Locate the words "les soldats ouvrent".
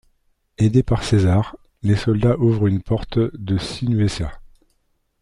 1.83-2.65